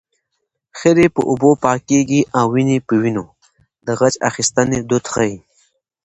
[0.79, 3.25] خیرې په اوبو پاکېږي او وينې په وينو
[3.85, 5.37] د غچ اخیستنې دود ښيي